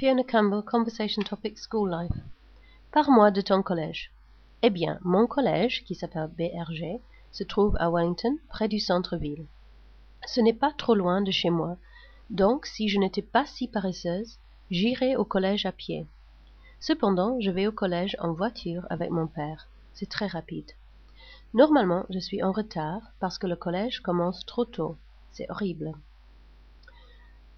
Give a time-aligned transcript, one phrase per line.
[0.00, 2.16] Fiona Campbell, Conversation Topic School Life.
[2.90, 4.10] Parle-moi de ton collège.
[4.62, 9.44] Eh bien, mon collège, qui s'appelle BRG, se trouve à Wellington, près du centre-ville.
[10.24, 11.76] Ce n'est pas trop loin de chez moi,
[12.30, 14.38] donc si je n'étais pas si paresseuse,
[14.70, 16.06] j'irais au collège à pied.
[16.78, 19.68] Cependant, je vais au collège en voiture avec mon père.
[19.92, 20.70] C'est très rapide.
[21.52, 24.96] Normalement, je suis en retard parce que le collège commence trop tôt.
[25.30, 25.92] C'est horrible.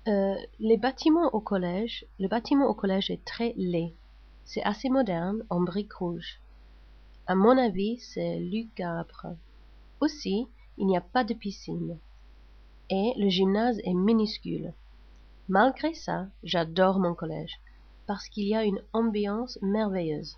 [0.09, 3.95] Euh, les bâtiments au collège, le bâtiment au collège est très laid.
[4.45, 6.41] C'est assez moderne, en briques rouges.
[7.29, 9.37] À mon avis, c'est lugubre.
[10.01, 12.01] Aussi, il n'y a pas de piscine.
[12.91, 14.75] Et le gymnase est minuscule.
[15.49, 17.61] Malgré ça, j'adore mon collège,
[18.09, 20.37] parce qu'il y a une ambiance merveilleuse.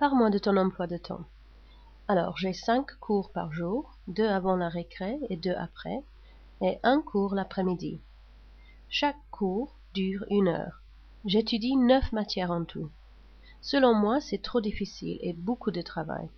[0.00, 1.26] Parle-moi de ton emploi de temps.
[2.08, 6.02] Alors, j'ai cinq cours par jour, deux avant la récré et deux après,
[6.60, 8.00] et un cours l'après-midi.
[8.88, 10.80] Chaque cours dure une heure.
[11.24, 12.88] J'étudie neuf matières en tout.
[13.60, 16.28] Selon moi, c'est trop difficile et beaucoup de travail.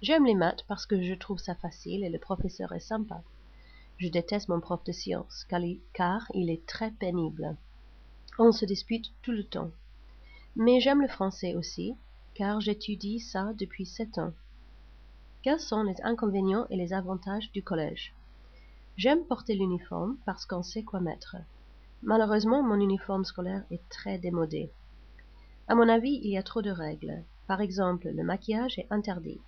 [0.00, 3.22] J'aime les maths parce que je trouve ça facile et le professeur est sympa.
[3.98, 5.46] Je déteste mon prof de sciences
[5.92, 7.56] car il est très pénible.
[8.38, 9.70] On se dispute tout le temps.
[10.56, 11.94] Mais j'aime le français aussi,
[12.34, 14.32] car j'étudie ça depuis sept ans.
[15.42, 18.14] Quels sont les inconvénients et les avantages du collège?
[18.96, 21.36] J'aime porter l'uniforme parce qu'on sait quoi mettre.
[22.02, 24.72] Malheureusement, mon uniforme scolaire est très démodé.
[25.68, 27.24] À mon avis, il y a trop de règles.
[27.46, 29.40] Par exemple, le maquillage est interdit.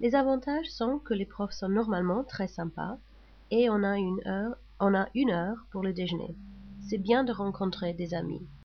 [0.00, 2.98] Les avantages sont que les profs sont normalement très sympas
[3.50, 6.34] et on a une heure, on a une heure pour le déjeuner.
[6.88, 8.46] C'est bien de rencontrer des amis.